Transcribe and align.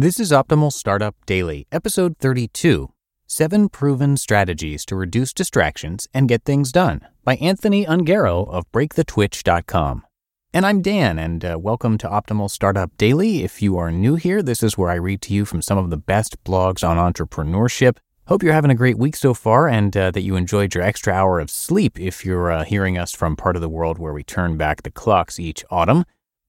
This 0.00 0.20
is 0.20 0.30
Optimal 0.30 0.72
Startup 0.72 1.16
Daily, 1.26 1.66
episode 1.72 2.18
32 2.18 2.92
Seven 3.26 3.68
Proven 3.68 4.16
Strategies 4.16 4.86
to 4.86 4.94
Reduce 4.94 5.32
Distractions 5.32 6.06
and 6.14 6.28
Get 6.28 6.44
Things 6.44 6.70
Done 6.70 7.00
by 7.24 7.34
Anthony 7.34 7.84
Ongaro 7.84 8.48
of 8.48 8.70
BreakTheTwitch.com. 8.70 10.06
And 10.54 10.64
I'm 10.64 10.82
Dan, 10.82 11.18
and 11.18 11.44
uh, 11.44 11.58
welcome 11.60 11.98
to 11.98 12.06
Optimal 12.06 12.48
Startup 12.48 12.96
Daily. 12.96 13.42
If 13.42 13.60
you 13.60 13.76
are 13.76 13.90
new 13.90 14.14
here, 14.14 14.40
this 14.40 14.62
is 14.62 14.78
where 14.78 14.90
I 14.90 14.94
read 14.94 15.20
to 15.22 15.34
you 15.34 15.44
from 15.44 15.62
some 15.62 15.78
of 15.78 15.90
the 15.90 15.96
best 15.96 16.44
blogs 16.44 16.88
on 16.88 16.96
entrepreneurship. 16.96 17.96
Hope 18.28 18.44
you're 18.44 18.52
having 18.52 18.70
a 18.70 18.76
great 18.76 18.98
week 18.98 19.16
so 19.16 19.34
far 19.34 19.66
and 19.66 19.96
uh, 19.96 20.12
that 20.12 20.22
you 20.22 20.36
enjoyed 20.36 20.76
your 20.76 20.84
extra 20.84 21.12
hour 21.12 21.40
of 21.40 21.50
sleep 21.50 21.98
if 21.98 22.24
you're 22.24 22.52
uh, 22.52 22.62
hearing 22.62 22.96
us 22.96 23.12
from 23.12 23.34
part 23.34 23.56
of 23.56 23.62
the 23.62 23.68
world 23.68 23.98
where 23.98 24.12
we 24.12 24.22
turn 24.22 24.56
back 24.56 24.84
the 24.84 24.92
clocks 24.92 25.40
each 25.40 25.64
autumn. 25.72 26.04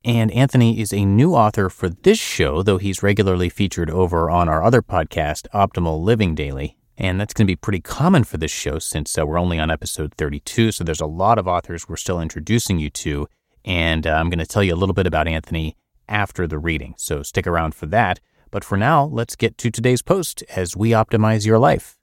And 0.06 0.32
Anthony 0.32 0.80
is 0.80 0.94
a 0.94 1.04
new 1.04 1.36
author 1.36 1.70
for 1.70 1.90
this 1.90 2.18
show, 2.18 2.64
though 2.64 2.78
he's 2.78 3.04
regularly 3.04 3.50
featured 3.50 3.90
over 3.90 4.30
on 4.30 4.48
our 4.48 4.64
other 4.64 4.82
podcast, 4.82 5.46
Optimal 5.54 6.02
Living 6.02 6.36
Daily. 6.36 6.78
And 6.98 7.20
that's 7.20 7.34
going 7.34 7.46
to 7.46 7.52
be 7.52 7.58
pretty 7.58 7.82
common 7.82 8.24
for 8.24 8.38
this 8.38 8.52
show 8.52 8.80
since 8.80 9.18
uh, 9.18 9.26
we're 9.26 9.38
only 9.40 9.60
on 9.60 9.70
episode 9.70 10.14
32. 10.16 10.72
So 10.72 10.84
there's 10.84 11.02
a 11.02 11.06
lot 11.06 11.38
of 11.38 11.48
authors 11.48 11.88
we're 11.88 11.98
still 11.98 12.22
introducing 12.22 12.80
you 12.80 12.90
to. 12.92 13.28
And 13.66 14.08
uh, 14.08 14.12
I'm 14.12 14.30
going 14.30 14.40
to 14.40 14.46
tell 14.46 14.64
you 14.64 14.74
a 14.74 14.78
little 14.78 14.96
bit 14.96 15.08
about 15.08 15.28
Anthony 15.28 15.76
after 16.08 16.48
the 16.48 16.60
reading. 16.60 16.96
So 16.98 17.22
stick 17.22 17.46
around 17.46 17.76
for 17.76 17.86
that. 17.88 18.22
But 18.52 18.64
for 18.64 18.78
now, 18.78 19.04
let's 19.04 19.36
get 19.36 19.58
to 19.60 19.70
today's 19.70 20.02
post 20.02 20.44
as 20.56 20.78
we 20.78 20.92
optimize 20.92 21.46
your 21.46 21.60
life. 21.60 21.99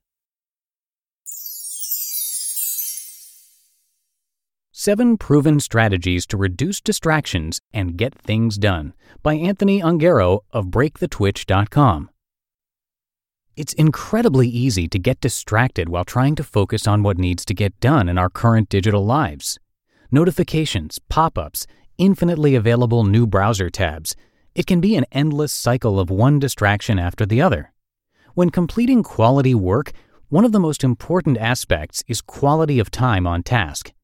Seven 4.78 5.16
Proven 5.16 5.58
Strategies 5.58 6.26
to 6.26 6.36
Reduce 6.36 6.82
Distractions 6.82 7.62
and 7.72 7.96
Get 7.96 8.14
Things 8.14 8.58
Done 8.58 8.92
by 9.22 9.32
Anthony 9.32 9.80
Ongaro 9.80 10.40
of 10.52 10.66
BreakTheTwitch.com. 10.66 12.10
It's 13.56 13.72
incredibly 13.72 14.48
easy 14.48 14.86
to 14.88 14.98
get 14.98 15.18
distracted 15.22 15.88
while 15.88 16.04
trying 16.04 16.34
to 16.34 16.44
focus 16.44 16.86
on 16.86 17.02
what 17.02 17.16
needs 17.16 17.46
to 17.46 17.54
get 17.54 17.80
done 17.80 18.06
in 18.06 18.18
our 18.18 18.28
current 18.28 18.68
digital 18.68 19.02
lives. 19.06 19.58
Notifications, 20.10 20.98
pop 21.08 21.38
ups, 21.38 21.66
infinitely 21.96 22.54
available 22.54 23.02
new 23.02 23.26
browser 23.26 23.70
tabs. 23.70 24.14
It 24.54 24.66
can 24.66 24.82
be 24.82 24.94
an 24.94 25.06
endless 25.10 25.54
cycle 25.54 25.98
of 25.98 26.10
one 26.10 26.38
distraction 26.38 26.98
after 26.98 27.24
the 27.24 27.40
other. 27.40 27.72
When 28.34 28.50
completing 28.50 29.02
quality 29.02 29.54
work, 29.54 29.92
one 30.28 30.44
of 30.44 30.52
the 30.52 30.60
most 30.60 30.84
important 30.84 31.38
aspects 31.38 32.04
is 32.06 32.20
quality 32.20 32.78
of 32.78 32.90
time 32.90 33.26
on 33.26 33.42
task. 33.42 33.94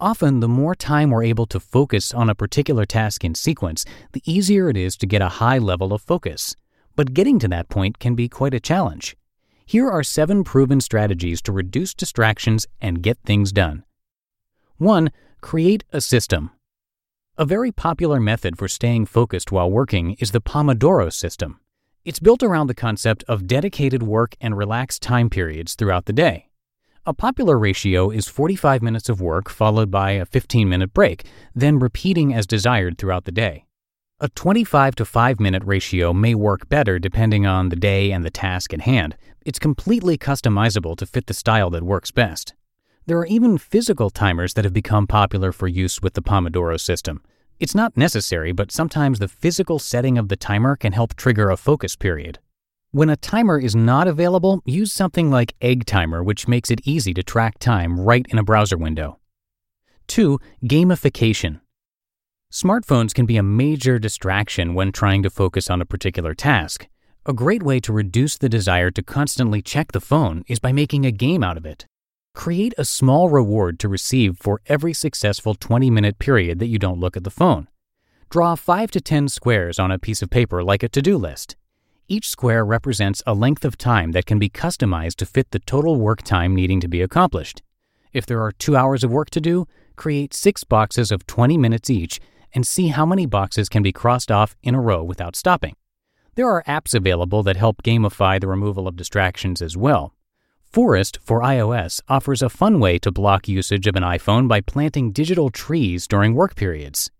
Often, 0.00 0.40
the 0.40 0.48
more 0.48 0.74
time 0.74 1.10
we're 1.10 1.22
able 1.22 1.46
to 1.46 1.60
focus 1.60 2.12
on 2.12 2.28
a 2.28 2.34
particular 2.34 2.84
task 2.84 3.24
in 3.24 3.34
sequence, 3.34 3.84
the 4.12 4.22
easier 4.26 4.68
it 4.68 4.76
is 4.76 4.96
to 4.96 5.06
get 5.06 5.22
a 5.22 5.40
high 5.40 5.58
level 5.58 5.92
of 5.92 6.02
focus. 6.02 6.56
But 6.96 7.14
getting 7.14 7.38
to 7.38 7.48
that 7.48 7.68
point 7.68 8.00
can 8.00 8.14
be 8.14 8.28
quite 8.28 8.54
a 8.54 8.60
challenge. 8.60 9.16
Here 9.64 9.88
are 9.88 10.02
seven 10.02 10.44
proven 10.44 10.80
strategies 10.80 11.40
to 11.42 11.52
reduce 11.52 11.94
distractions 11.94 12.66
and 12.80 13.02
get 13.02 13.18
things 13.24 13.52
done. 13.52 13.84
1. 14.78 15.10
Create 15.40 15.84
a 15.92 16.00
system. 16.00 16.50
A 17.38 17.44
very 17.44 17.72
popular 17.72 18.20
method 18.20 18.58
for 18.58 18.68
staying 18.68 19.06
focused 19.06 19.52
while 19.52 19.70
working 19.70 20.16
is 20.18 20.32
the 20.32 20.40
Pomodoro 20.40 21.12
system. 21.12 21.60
It's 22.04 22.20
built 22.20 22.42
around 22.42 22.66
the 22.66 22.74
concept 22.74 23.24
of 23.28 23.46
dedicated 23.46 24.02
work 24.02 24.34
and 24.40 24.56
relaxed 24.56 25.02
time 25.02 25.30
periods 25.30 25.74
throughout 25.74 26.04
the 26.04 26.12
day. 26.12 26.50
A 27.06 27.12
popular 27.12 27.58
ratio 27.58 28.08
is 28.08 28.28
45 28.28 28.80
minutes 28.80 29.10
of 29.10 29.20
work 29.20 29.50
followed 29.50 29.90
by 29.90 30.12
a 30.12 30.24
15 30.24 30.66
minute 30.66 30.94
break, 30.94 31.26
then 31.54 31.78
repeating 31.78 32.32
as 32.32 32.46
desired 32.46 32.96
throughout 32.96 33.26
the 33.26 33.30
day. 33.30 33.66
A 34.20 34.30
25 34.30 34.94
to 34.94 35.04
5 35.04 35.38
minute 35.38 35.62
ratio 35.66 36.14
may 36.14 36.34
work 36.34 36.66
better 36.70 36.98
depending 36.98 37.44
on 37.44 37.68
the 37.68 37.76
day 37.76 38.10
and 38.10 38.24
the 38.24 38.30
task 38.30 38.72
at 38.72 38.80
hand. 38.80 39.18
It's 39.44 39.58
completely 39.58 40.16
customizable 40.16 40.96
to 40.96 41.04
fit 41.04 41.26
the 41.26 41.34
style 41.34 41.68
that 41.70 41.82
works 41.82 42.10
best. 42.10 42.54
There 43.04 43.18
are 43.18 43.26
even 43.26 43.58
physical 43.58 44.08
timers 44.08 44.54
that 44.54 44.64
have 44.64 44.72
become 44.72 45.06
popular 45.06 45.52
for 45.52 45.68
use 45.68 46.00
with 46.00 46.14
the 46.14 46.22
Pomodoro 46.22 46.80
system. 46.80 47.22
It's 47.60 47.74
not 47.74 47.98
necessary, 47.98 48.52
but 48.52 48.72
sometimes 48.72 49.18
the 49.18 49.28
physical 49.28 49.78
setting 49.78 50.16
of 50.16 50.30
the 50.30 50.36
timer 50.36 50.74
can 50.74 50.92
help 50.94 51.16
trigger 51.16 51.50
a 51.50 51.58
focus 51.58 51.96
period. 51.96 52.38
When 52.94 53.10
a 53.10 53.16
timer 53.16 53.58
is 53.58 53.74
not 53.74 54.06
available, 54.06 54.62
use 54.64 54.92
something 54.92 55.28
like 55.28 55.56
Egg 55.60 55.84
Timer, 55.84 56.22
which 56.22 56.46
makes 56.46 56.70
it 56.70 56.80
easy 56.84 57.12
to 57.14 57.24
track 57.24 57.58
time 57.58 57.98
right 57.98 58.24
in 58.28 58.38
a 58.38 58.44
browser 58.44 58.78
window. 58.78 59.18
2. 60.06 60.38
Gamification. 60.62 61.60
Smartphones 62.52 63.12
can 63.12 63.26
be 63.26 63.36
a 63.36 63.42
major 63.42 63.98
distraction 63.98 64.74
when 64.74 64.92
trying 64.92 65.24
to 65.24 65.28
focus 65.28 65.68
on 65.68 65.80
a 65.80 65.84
particular 65.84 66.34
task. 66.34 66.86
A 67.26 67.32
great 67.32 67.64
way 67.64 67.80
to 67.80 67.92
reduce 67.92 68.38
the 68.38 68.48
desire 68.48 68.92
to 68.92 69.02
constantly 69.02 69.60
check 69.60 69.90
the 69.90 70.00
phone 70.00 70.44
is 70.46 70.60
by 70.60 70.70
making 70.70 71.04
a 71.04 71.10
game 71.10 71.42
out 71.42 71.56
of 71.56 71.66
it. 71.66 71.86
Create 72.32 72.74
a 72.78 72.84
small 72.84 73.28
reward 73.28 73.80
to 73.80 73.88
receive 73.88 74.38
for 74.38 74.60
every 74.66 74.92
successful 74.92 75.56
20 75.56 75.90
minute 75.90 76.20
period 76.20 76.60
that 76.60 76.68
you 76.68 76.78
don't 76.78 77.00
look 77.00 77.16
at 77.16 77.24
the 77.24 77.28
phone. 77.28 77.66
Draw 78.30 78.54
5 78.54 78.92
to 78.92 79.00
10 79.00 79.26
squares 79.30 79.80
on 79.80 79.90
a 79.90 79.98
piece 79.98 80.22
of 80.22 80.30
paper 80.30 80.62
like 80.62 80.84
a 80.84 80.88
to 80.90 81.02
do 81.02 81.18
list. 81.18 81.56
Each 82.06 82.28
square 82.28 82.66
represents 82.66 83.22
a 83.26 83.32
length 83.32 83.64
of 83.64 83.78
time 83.78 84.12
that 84.12 84.26
can 84.26 84.38
be 84.38 84.50
customized 84.50 85.14
to 85.16 85.26
fit 85.26 85.50
the 85.52 85.58
total 85.60 85.96
work 85.96 86.22
time 86.22 86.54
needing 86.54 86.78
to 86.80 86.88
be 86.88 87.00
accomplished. 87.00 87.62
If 88.12 88.26
there 88.26 88.42
are 88.42 88.52
two 88.52 88.76
hours 88.76 89.02
of 89.02 89.10
work 89.10 89.30
to 89.30 89.40
do, 89.40 89.66
create 89.96 90.34
six 90.34 90.64
boxes 90.64 91.10
of 91.10 91.26
20 91.26 91.56
minutes 91.56 91.88
each 91.88 92.20
and 92.52 92.66
see 92.66 92.88
how 92.88 93.06
many 93.06 93.24
boxes 93.24 93.70
can 93.70 93.82
be 93.82 93.90
crossed 93.90 94.30
off 94.30 94.54
in 94.62 94.74
a 94.74 94.80
row 94.80 95.02
without 95.02 95.34
stopping. 95.34 95.76
There 96.34 96.48
are 96.48 96.62
apps 96.64 96.94
available 96.94 97.42
that 97.44 97.56
help 97.56 97.82
gamify 97.82 98.38
the 98.38 98.48
removal 98.48 98.86
of 98.86 98.96
distractions 98.96 99.62
as 99.62 99.74
well. 99.74 100.14
Forest 100.62 101.18
for 101.22 101.40
iOS 101.40 102.02
offers 102.08 102.42
a 102.42 102.50
fun 102.50 102.80
way 102.80 102.98
to 102.98 103.12
block 103.12 103.48
usage 103.48 103.86
of 103.86 103.96
an 103.96 104.02
iPhone 104.02 104.46
by 104.46 104.60
planting 104.60 105.10
digital 105.10 105.48
trees 105.48 106.06
during 106.06 106.34
work 106.34 106.54
periods. 106.54 107.10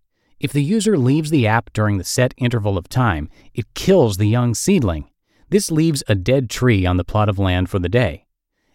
If 0.45 0.53
the 0.53 0.61
user 0.61 0.95
leaves 0.95 1.31
the 1.31 1.47
app 1.47 1.73
during 1.73 1.97
the 1.97 2.03
set 2.03 2.35
interval 2.37 2.77
of 2.77 2.87
time, 2.87 3.29
it 3.55 3.73
kills 3.73 4.17
the 4.17 4.27
young 4.27 4.53
seedling. 4.53 5.09
This 5.49 5.71
leaves 5.71 6.03
a 6.07 6.13
dead 6.13 6.51
tree 6.51 6.85
on 6.85 6.97
the 6.97 7.03
plot 7.03 7.29
of 7.29 7.39
land 7.39 7.67
for 7.67 7.79
the 7.79 7.89
day. 7.89 8.27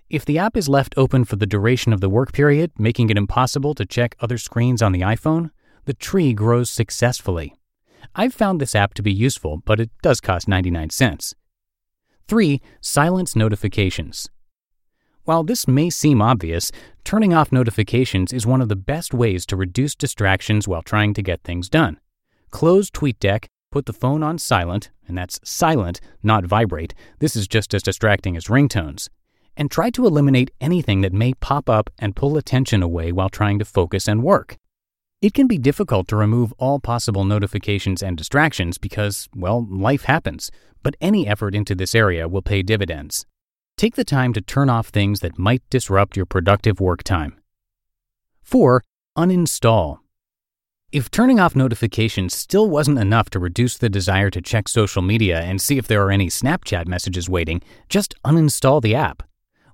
If 0.09 0.25
the 0.25 0.37
app 0.37 0.57
is 0.57 0.69
left 0.69 0.95
open 0.97 1.25
for 1.25 1.37
the 1.37 1.47
duration 1.47 1.93
of 1.93 2.01
the 2.01 2.09
work 2.09 2.33
period, 2.33 2.73
making 2.77 3.09
it 3.09 3.17
impossible 3.17 3.77
to 3.77 3.87
check 3.87 4.17
other 4.19 4.37
screens 4.37 4.83
on 4.83 4.91
the 4.91 5.03
iPhone, 5.03 5.53
the 5.85 5.95
tree 5.95 6.33
grows 6.33 6.69
successfully. 6.69 7.55
I've 8.17 8.35
found 8.35 8.61
this 8.61 8.75
app 8.75 8.93
to 8.95 9.03
be 9.05 9.13
useful, 9.13 9.63
but 9.65 9.79
it 9.79 9.91
does 10.03 10.21
cost 10.21 10.49
99 10.49 10.91
cents. 10.91 11.37
3. 12.27 12.61
Silence 12.81 13.37
notifications. 13.37 14.29
While 15.25 15.45
this 15.45 15.69
may 15.69 15.91
seem 15.91 16.23
obvious, 16.23 16.73
turning 17.05 17.35
off 17.35 17.53
notifications 17.53 18.33
is 18.33 18.47
one 18.47 18.61
of 18.61 18.69
the 18.69 18.77
best 18.77 19.13
ways 19.13 19.45
to 19.47 19.57
reduce 19.57 19.95
distractions 19.95 20.67
while 20.67 20.83
trying 20.83 21.15
to 21.15 21.23
get 21.23 21.43
things 21.43 21.69
done. 21.69 22.01
Close 22.51 22.91
TweetDeck, 22.91 23.47
put 23.71 23.87
the 23.87 23.93
phone 23.93 24.23
on 24.23 24.39
silent, 24.39 24.91
and 25.07 25.17
that's 25.17 25.39
silent, 25.45 26.01
not 26.23 26.45
vibrate. 26.47 26.95
This 27.19 27.37
is 27.37 27.47
just 27.47 27.75
as 27.75 27.83
distracting 27.83 28.37
as 28.37 28.47
ringtones. 28.47 29.09
And 29.57 29.71
try 29.71 29.91
to 29.91 30.07
eliminate 30.07 30.53
anything 30.61 31.03
that 31.03 31.13
may 31.13 31.35
pop 31.35 31.69
up 31.69 31.91
and 31.99 32.17
pull 32.17 32.37
attention 32.37 32.83
away 32.83 33.13
while 33.13 33.29
trying 33.29 33.59
to 33.59 33.65
focus 33.65 34.09
and 34.09 34.23
work. 34.23 34.57
It 35.21 35.35
can 35.35 35.47
be 35.47 35.59
difficult 35.59 36.09
to 36.09 36.17
remove 36.17 36.55
all 36.59 36.81
possible 36.81 37.25
notifications 37.25 38.03
and 38.03 38.17
distractions 38.17 38.79
because, 38.79 39.29
well, 39.37 39.67
life 39.69 40.05
happens, 40.05 40.51
but 40.83 40.97
any 40.99 41.29
effort 41.29 41.55
into 41.55 41.75
this 41.75 41.95
area 41.95 42.27
will 42.27 42.41
pay 42.41 42.63
dividends. 42.63 43.27
Take 43.81 43.95
the 43.95 44.05
time 44.05 44.35
to 44.35 44.43
turn 44.43 44.69
off 44.69 44.89
things 44.89 45.21
that 45.21 45.39
might 45.39 45.63
disrupt 45.71 46.15
your 46.15 46.27
productive 46.27 46.81
work 46.81 47.03
time. 47.03 47.41
4. 48.43 48.85
Uninstall. 49.17 50.01
If 50.93 51.11
turning 51.11 51.41
off 51.41 51.57
notifications 51.57 52.37
still 52.37 52.69
wasn't 52.69 52.99
enough 52.99 53.31
to 53.31 53.39
reduce 53.39 53.79
the 53.79 53.89
desire 53.89 54.29
to 54.29 54.43
check 54.43 54.69
social 54.69 55.01
media 55.01 55.41
and 55.41 55.63
see 55.63 55.79
if 55.79 55.89
there 55.89 56.03
are 56.05 56.11
any 56.11 56.27
Snapchat 56.27 56.87
messages 56.89 57.31
waiting, 57.31 57.63
just 57.89 58.15
uninstall 58.23 58.83
the 58.83 58.95
app. 58.95 59.23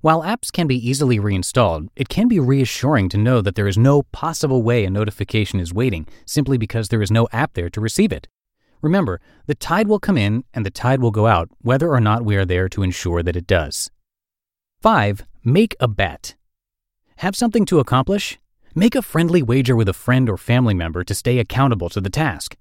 While 0.03 0.23
apps 0.23 0.53
can 0.53 0.69
be 0.69 0.89
easily 0.89 1.19
reinstalled, 1.19 1.89
it 1.97 2.09
can 2.09 2.29
be 2.29 2.39
reassuring 2.39 3.09
to 3.09 3.19
know 3.19 3.41
that 3.41 3.57
there 3.57 3.67
is 3.67 3.77
no 3.77 4.05
possible 4.13 4.63
way 4.63 4.85
a 4.85 4.91
notification 4.91 5.59
is 5.59 5.75
waiting 5.75 6.07
simply 6.25 6.59
because 6.59 6.91
there 6.91 7.03
is 7.03 7.11
no 7.11 7.27
app 7.33 7.55
there 7.55 7.71
to 7.71 7.81
receive 7.81 8.13
it. 8.13 8.29
Remember, 8.83 9.21
the 9.47 9.57
tide 9.57 9.89
will 9.89 9.99
come 9.99 10.17
in 10.17 10.45
and 10.55 10.65
the 10.65 10.71
tide 10.71 11.01
will 11.01 11.11
go 11.11 11.27
out 11.27 11.49
whether 11.63 11.91
or 11.91 12.01
not 12.01 12.25
we 12.25 12.37
are 12.37 12.45
there 12.45 12.69
to 12.69 12.85
ensure 12.85 13.21
that 13.25 13.35
it 13.35 13.49
does. 13.49 13.91
5. 14.83 15.23
Make 15.45 15.75
a 15.81 15.89
bet. 15.89 16.35
Have 17.17 17.37
something 17.37 17.65
to 17.67 17.81
accomplish? 17.81 18.39
Make 18.75 18.95
a 18.95 19.03
friendly 19.03 19.43
wager 19.43 19.75
with 19.75 19.89
a 19.89 19.93
friend 19.93 20.29
or 20.29 20.37
family 20.37 20.75
member 20.75 21.03
to 21.05 21.15
stay 21.15 21.39
accountable 21.39 21.89
to 21.91 22.01
the 22.01 22.11
task. 22.11 22.57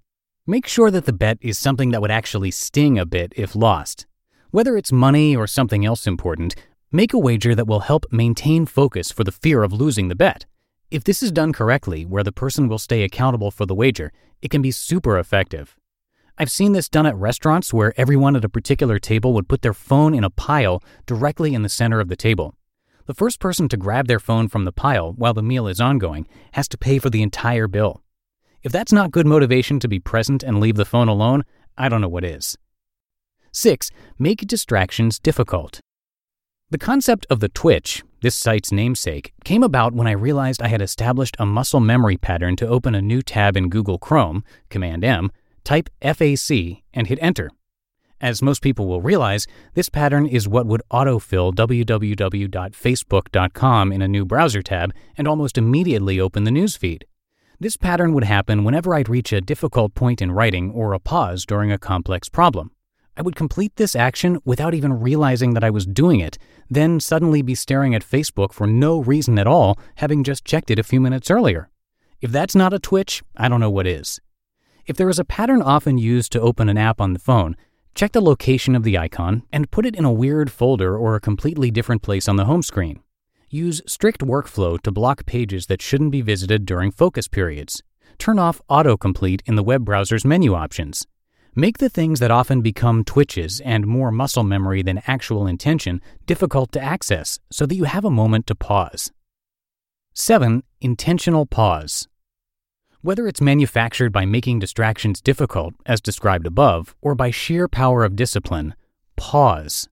Make 0.47 0.67
sure 0.67 0.91
that 0.91 1.05
the 1.05 1.13
bet 1.13 1.37
is 1.41 1.59
something 1.59 1.91
that 1.91 2.01
would 2.01 2.11
actually 2.11 2.51
sting 2.51 2.97
a 2.97 3.05
bit 3.05 3.33
if 3.35 3.55
lost. 3.55 4.05
Whether 4.51 4.77
it's 4.77 4.91
money 4.91 5.35
or 5.35 5.47
something 5.47 5.85
else 5.85 6.07
important, 6.07 6.55
Make 6.95 7.13
a 7.13 7.19
wager 7.19 7.55
that 7.55 7.67
will 7.67 7.81
help 7.81 8.05
maintain 8.09 8.65
focus 8.65 9.11
for 9.11 9.25
the 9.25 9.31
fear 9.33 9.63
of 9.63 9.73
losing 9.73 10.07
the 10.07 10.15
bet. 10.15 10.45
If 10.89 11.03
this 11.03 11.21
is 11.21 11.29
done 11.29 11.51
correctly, 11.51 12.05
where 12.05 12.23
the 12.23 12.31
person 12.31 12.69
will 12.69 12.77
stay 12.77 13.03
accountable 13.03 13.51
for 13.51 13.65
the 13.65 13.75
wager, 13.75 14.13
it 14.41 14.49
can 14.49 14.61
be 14.61 14.71
super 14.71 15.19
effective. 15.19 15.75
I've 16.37 16.51
seen 16.51 16.73
this 16.73 16.89
done 16.89 17.05
at 17.05 17.15
restaurants 17.15 17.73
where 17.73 17.93
everyone 17.95 18.35
at 18.35 18.43
a 18.43 18.49
particular 18.49 18.99
table 18.99 19.33
would 19.33 19.47
put 19.47 19.61
their 19.61 19.73
phone 19.73 20.13
in 20.13 20.25
a 20.25 20.29
pile 20.29 20.83
directly 21.05 21.53
in 21.53 21.61
the 21.61 21.69
center 21.69 22.01
of 22.01 22.09
the 22.09 22.17
table. 22.17 22.55
The 23.05 23.13
first 23.13 23.39
person 23.39 23.69
to 23.69 23.77
grab 23.77 24.07
their 24.07 24.19
phone 24.19 24.49
from 24.49 24.65
the 24.65 24.73
pile 24.73 25.13
while 25.13 25.33
the 25.33 25.41
meal 25.41 25.65
is 25.65 25.79
ongoing 25.79 26.27
has 26.51 26.67
to 26.69 26.77
pay 26.77 26.99
for 26.99 27.09
the 27.09 27.21
entire 27.21 27.69
bill. 27.69 28.01
If 28.63 28.73
that's 28.73 28.91
not 28.91 29.11
good 29.11 29.25
motivation 29.25 29.79
to 29.79 29.87
be 29.87 29.99
present 29.99 30.43
and 30.43 30.59
leave 30.59 30.75
the 30.75 30.83
phone 30.83 31.07
alone, 31.07 31.45
I 31.77 31.87
don't 31.87 32.01
know 32.01 32.09
what 32.09 32.25
is. 32.25 32.57
6. 33.53 33.89
Make 34.19 34.45
distractions 34.45 35.19
difficult. 35.19 35.79
The 36.69 36.77
concept 36.77 37.25
of 37.29 37.39
the 37.39 37.47
twitch, 37.47 38.03
this 38.21 38.35
site's 38.35 38.73
namesake, 38.73 39.31
came 39.45 39.63
about 39.63 39.93
when 39.93 40.07
I 40.07 40.11
realized 40.11 40.61
I 40.61 40.67
had 40.67 40.81
established 40.81 41.37
a 41.39 41.45
muscle 41.45 41.79
memory 41.79 42.17
pattern 42.17 42.57
to 42.57 42.67
open 42.67 42.93
a 42.93 43.01
new 43.01 43.21
tab 43.21 43.55
in 43.55 43.69
Google 43.69 43.99
Chrome, 43.99 44.43
Command 44.69 45.05
M, 45.05 45.31
type 45.65 45.89
FAC, 46.01 46.83
and 46.93 47.07
hit 47.07 47.19
enter. 47.21 47.49
As 48.21 48.41
most 48.41 48.61
people 48.61 48.87
will 48.87 49.01
realize, 49.01 49.45
this 49.73 49.89
pattern 49.89 50.25
is 50.25 50.47
what 50.47 50.65
would 50.65 50.81
autofill 50.89 51.53
www.facebook.com 51.53 53.91
in 53.91 54.01
a 54.01 54.07
new 54.07 54.23
browser 54.23 54.61
tab 54.61 54.93
and 55.17 55.27
almost 55.27 55.57
immediately 55.57 56.17
open 56.19 56.45
the 56.45 56.51
newsfeed. 56.51 57.03
This 57.59 57.77
pattern 57.77 58.13
would 58.13 58.23
happen 58.23 58.63
whenever 58.63 58.95
I'd 58.95 59.09
reach 59.09 59.33
a 59.33 59.41
difficult 59.41 59.95
point 59.95 60.21
in 60.21 60.31
writing 60.31 60.71
or 60.71 60.93
a 60.93 60.99
pause 60.99 61.45
during 61.45 61.71
a 61.71 61.77
complex 61.77 62.29
problem. 62.29 62.71
I 63.17 63.21
would 63.21 63.35
complete 63.35 63.75
this 63.75 63.95
action 63.95 64.39
without 64.43 64.73
even 64.73 64.99
realizing 64.99 65.53
that 65.53 65.63
I 65.63 65.69
was 65.69 65.85
doing 65.85 66.19
it, 66.19 66.37
then 66.69 66.99
suddenly 66.99 67.41
be 67.41 67.55
staring 67.55 67.95
at 67.95 68.03
Facebook 68.03 68.51
for 68.51 68.67
no 68.67 69.01
reason 69.01 69.39
at 69.39 69.47
all, 69.47 69.79
having 69.95 70.23
just 70.23 70.43
checked 70.43 70.69
it 70.69 70.79
a 70.79 70.83
few 70.83 70.99
minutes 70.99 71.31
earlier. 71.31 71.69
If 72.21 72.31
that's 72.31 72.55
not 72.55 72.73
a 72.73 72.79
twitch, 72.79 73.23
I 73.37 73.47
don't 73.47 73.61
know 73.61 73.69
what 73.69 73.87
is. 73.87 74.19
If 74.85 74.97
there 74.97 75.09
is 75.09 75.17
a 75.17 75.25
pattern 75.25 75.63
often 75.63 75.97
used 75.97 76.31
to 76.33 76.41
open 76.41 76.69
an 76.69 76.77
app 76.77 77.01
on 77.01 77.13
the 77.13 77.19
phone, 77.19 77.55
check 77.95 78.11
the 78.11 78.21
location 78.21 78.75
of 78.75 78.83
the 78.83 78.99
icon 78.99 79.41
and 79.51 79.71
put 79.71 79.83
it 79.83 79.95
in 79.95 80.05
a 80.05 80.11
weird 80.11 80.51
folder 80.51 80.95
or 80.95 81.15
a 81.15 81.19
completely 81.19 81.71
different 81.71 82.03
place 82.03 82.27
on 82.29 82.35
the 82.35 82.45
home 82.45 82.61
screen. 82.61 83.01
Use 83.49 83.81
strict 83.87 84.21
workflow 84.21 84.79
to 84.83 84.91
block 84.91 85.25
pages 85.25 85.65
that 85.67 85.81
shouldn't 85.81 86.11
be 86.11 86.21
visited 86.21 86.67
during 86.67 86.91
focus 86.91 87.27
periods. 87.27 87.81
Turn 88.19 88.37
off 88.37 88.61
autocomplete 88.69 89.41
in 89.47 89.55
the 89.55 89.63
web 89.63 89.83
browser's 89.85 90.23
menu 90.23 90.53
options. 90.53 91.07
Make 91.55 91.79
the 91.79 91.89
things 91.89 92.19
that 92.19 92.31
often 92.31 92.61
become 92.61 93.03
twitches 93.03 93.61
and 93.61 93.87
more 93.87 94.11
muscle 94.11 94.43
memory 94.43 94.83
than 94.83 95.01
actual 95.07 95.47
intention 95.47 95.99
difficult 96.27 96.71
to 96.73 96.81
access 96.81 97.39
so 97.49 97.65
that 97.65 97.75
you 97.75 97.85
have 97.85 98.05
a 98.05 98.11
moment 98.11 98.45
to 98.47 98.55
pause. 98.55 99.11
7. 100.13 100.61
Intentional 100.79 101.47
pause. 101.47 102.07
Whether 103.05 103.27
it's 103.27 103.39
manufactured 103.39 104.11
by 104.11 104.25
making 104.25 104.57
distractions 104.57 105.21
difficult, 105.21 105.75
as 105.85 106.01
described 106.01 106.47
above, 106.47 106.95
or 107.03 107.13
by 107.13 107.29
sheer 107.29 107.67
power 107.67 108.03
of 108.03 108.15
discipline, 108.15 108.73
pause. 109.15 109.87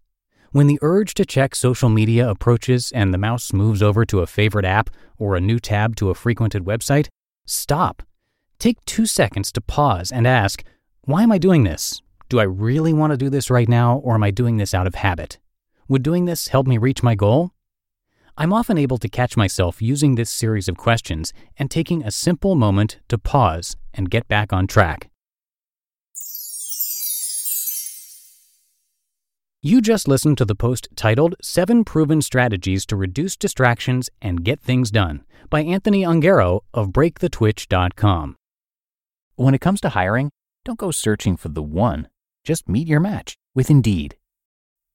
When 0.50 0.66
the 0.66 0.80
urge 0.82 1.14
to 1.14 1.24
check 1.24 1.54
social 1.54 1.90
media 1.90 2.28
approaches 2.28 2.92
and 2.92 3.14
the 3.14 3.20
mouse 3.20 3.54
moves 3.54 3.84
over 3.84 4.04
to 4.04 4.22
a 4.22 4.26
favorite 4.26 4.66
app 4.66 4.90
or 5.20 5.36
a 5.36 5.40
new 5.40 5.60
tab 5.60 5.96
to 5.98 6.10
a 6.10 6.16
frequented 6.16 6.66
website, 6.66 7.10
stop. 7.46 8.02
Take 8.58 8.84
two 8.86 9.06
seconds 9.06 9.52
to 9.52 9.62
pause 9.62 10.12
and 10.12 10.26
ask, 10.26 10.64
why 11.04 11.22
am 11.22 11.32
I 11.32 11.38
doing 11.38 11.66
this? 11.66 12.02
Do 12.30 12.40
I 12.40 12.46
really 12.46 12.94
want 12.94 13.12
to 13.12 13.18
do 13.18 13.30
this 13.30 13.52
right 13.52 13.70
now, 13.70 13.98
or 13.98 14.16
am 14.16 14.24
I 14.24 14.32
doing 14.32 14.58
this 14.58 14.74
out 14.74 14.88
of 14.88 14.96
habit? 14.96 15.38
Would 15.88 16.02
doing 16.02 16.26
this 16.26 16.48
help 16.48 16.66
me 16.66 16.80
reach 16.80 17.04
my 17.04 17.14
goal? 17.14 17.52
I'm 18.36 18.52
often 18.52 18.80
able 18.80 18.98
to 18.98 19.08
catch 19.08 19.38
myself 19.38 19.82
using 19.82 20.16
this 20.16 20.30
series 20.30 20.68
of 20.68 20.76
questions 20.76 21.34
and 21.58 21.70
taking 21.70 22.04
a 22.04 22.10
simple 22.10 22.56
moment 22.56 23.00
to 23.10 23.18
pause 23.20 23.78
and 23.94 24.10
get 24.10 24.28
back 24.28 24.52
on 24.52 24.66
track. 24.66 25.10
You 29.62 29.82
just 29.82 30.08
listened 30.08 30.38
to 30.40 30.46
the 30.46 30.56
post 30.56 30.90
titled 30.96 31.36
Seven 31.42 31.86
Proven 31.86 32.22
Strategies 32.22 32.86
to 32.88 32.96
Reduce 32.96 33.38
Distractions 33.38 34.10
and 34.22 34.44
Get 34.44 34.60
Things 34.60 34.92
Done 34.92 35.24
by 35.50 35.62
Anthony 35.62 36.04
Ongaro 36.04 36.62
of 36.74 36.90
BreakTheTwitch.com. 36.90 38.36
When 39.36 39.54
it 39.54 39.62
comes 39.62 39.80
to 39.82 39.90
hiring, 39.90 40.32
don't 40.66 40.80
go 40.80 40.92
searching 40.92 41.38
for 41.38 41.50
the 41.50 41.64
one. 41.64 42.10
Just 42.44 42.68
meet 42.68 42.88
your 42.88 43.00
match 43.00 43.36
with 43.54 43.70
Indeed. 43.70 44.18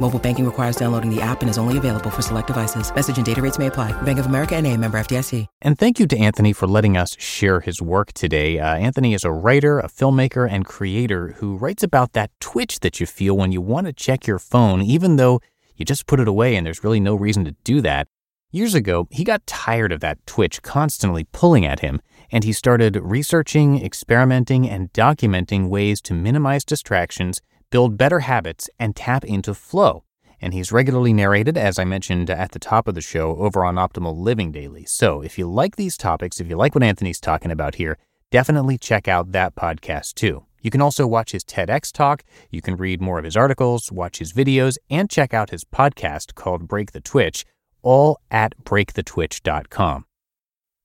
Mobile 0.00 0.18
banking 0.18 0.44
requires 0.44 0.76
downloading 0.76 1.08
the 1.08 1.22
app 1.22 1.40
and 1.40 1.48
is 1.48 1.56
only 1.56 1.78
available 1.78 2.10
for 2.10 2.20
select 2.20 2.48
devices. 2.48 2.92
Message 2.94 3.16
and 3.16 3.24
data 3.24 3.40
rates 3.40 3.58
may 3.58 3.68
apply. 3.68 3.92
Bank 4.02 4.18
of 4.18 4.26
America 4.26 4.56
and 4.56 4.66
member 4.80 4.98
FDIC. 4.98 5.46
And 5.62 5.78
thank 5.78 6.00
you 6.00 6.06
to 6.08 6.18
Anthony 6.18 6.52
for 6.52 6.66
letting 6.66 6.96
us 6.96 7.16
share 7.18 7.60
his 7.60 7.80
work 7.80 8.12
today. 8.12 8.58
Uh, 8.58 8.74
Anthony 8.74 9.14
is 9.14 9.24
a 9.24 9.30
writer, 9.30 9.78
a 9.78 9.88
filmmaker, 9.88 10.50
and 10.50 10.64
creator 10.64 11.28
who 11.38 11.56
writes 11.56 11.84
about 11.84 12.12
that 12.14 12.32
twitch 12.40 12.80
that 12.80 12.98
you 12.98 13.06
feel 13.06 13.36
when 13.36 13.52
you 13.52 13.60
want 13.60 13.86
to 13.86 13.92
check 13.92 14.26
your 14.26 14.40
phone, 14.40 14.82
even 14.82 15.14
though 15.14 15.40
you 15.76 15.84
just 15.84 16.06
put 16.06 16.18
it 16.18 16.28
away 16.28 16.56
and 16.56 16.66
there's 16.66 16.82
really 16.82 17.00
no 17.00 17.14
reason 17.14 17.44
to 17.44 17.52
do 17.62 17.80
that. 17.80 18.08
Years 18.50 18.74
ago, 18.74 19.08
he 19.10 19.24
got 19.24 19.46
tired 19.46 19.90
of 19.90 19.98
that 20.00 20.24
twitch 20.26 20.62
constantly 20.62 21.24
pulling 21.32 21.66
at 21.66 21.80
him, 21.80 22.00
and 22.30 22.44
he 22.44 22.52
started 22.52 22.96
researching, 23.02 23.84
experimenting, 23.84 24.68
and 24.68 24.92
documenting 24.92 25.68
ways 25.68 26.00
to 26.02 26.14
minimize 26.14 26.64
distractions, 26.64 27.40
build 27.74 27.98
better 27.98 28.20
habits, 28.20 28.70
and 28.78 28.94
tap 28.94 29.24
into 29.24 29.52
flow. 29.52 30.04
And 30.40 30.54
he's 30.54 30.70
regularly 30.70 31.12
narrated, 31.12 31.58
as 31.58 31.76
I 31.76 31.82
mentioned 31.82 32.30
at 32.30 32.52
the 32.52 32.60
top 32.60 32.86
of 32.86 32.94
the 32.94 33.00
show, 33.00 33.34
over 33.34 33.64
on 33.64 33.74
Optimal 33.74 34.16
Living 34.16 34.52
Daily. 34.52 34.84
So 34.84 35.22
if 35.22 35.36
you 35.38 35.50
like 35.50 35.74
these 35.74 35.96
topics, 35.96 36.38
if 36.38 36.48
you 36.48 36.54
like 36.54 36.76
what 36.76 36.84
Anthony's 36.84 37.18
talking 37.18 37.50
about 37.50 37.74
here, 37.74 37.98
definitely 38.30 38.78
check 38.78 39.08
out 39.08 39.32
that 39.32 39.56
podcast 39.56 40.14
too. 40.14 40.44
You 40.62 40.70
can 40.70 40.80
also 40.80 41.04
watch 41.04 41.32
his 41.32 41.42
TEDx 41.42 41.92
talk, 41.92 42.22
you 42.48 42.62
can 42.62 42.76
read 42.76 43.00
more 43.00 43.18
of 43.18 43.24
his 43.24 43.36
articles, 43.36 43.90
watch 43.90 44.20
his 44.20 44.32
videos, 44.32 44.78
and 44.88 45.10
check 45.10 45.34
out 45.34 45.50
his 45.50 45.64
podcast 45.64 46.36
called 46.36 46.68
Break 46.68 46.92
the 46.92 47.00
Twitch 47.00 47.44
all 47.82 48.20
at 48.30 48.56
breakthetwitch.com. 48.62 50.04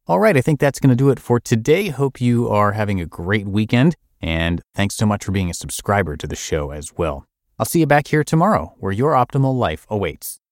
All 0.08 0.20
right, 0.20 0.36
I 0.36 0.42
think 0.42 0.60
that's 0.60 0.80
going 0.80 0.90
to 0.90 0.96
do 0.96 1.12
it 1.12 1.20
for 1.20 1.40
today. 1.40 1.90
Hope 1.90 2.20
you 2.20 2.50
are 2.50 2.72
having 2.72 3.00
a 3.00 3.06
great 3.06 3.48
weekend, 3.48 3.96
and 4.22 4.62
thanks 4.76 4.96
so 4.96 5.06
much 5.06 5.26
for 5.26 5.32
being 5.32 5.50
a 5.50 5.54
subscriber 5.54 6.18
to 6.18 6.28
the 6.28 6.36
show 6.36 6.72
as 6.72 6.94
well. 6.98 7.26
I'll 7.58 7.66
see 7.66 7.80
you 7.80 7.88
back 7.88 8.08
here 8.08 8.24
tomorrow 8.24 8.74
where 8.78 8.92
your 8.92 9.14
optimal 9.14 9.58
life 9.58 9.86
awaits. 9.90 10.40